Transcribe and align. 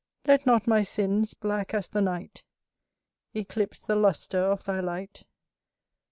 Let 0.25 0.47
not 0.47 0.65
my 0.65 0.81
sins, 0.81 1.35
black 1.35 1.75
as 1.75 1.87
the 1.87 2.01
night, 2.01 2.43
Eclipse 3.35 3.81
the 3.81 3.95
lustre 3.95 4.39
of 4.41 4.63
thy 4.63 4.79
light. 4.79 5.25